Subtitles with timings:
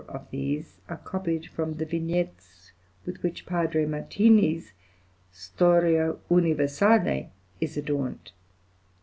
[0.07, 2.71] 1, 3, 4 of these are copied from the vignettes
[3.05, 4.73] with which Padre Martini's
[5.31, 8.31] "Storia Universale" is adorned.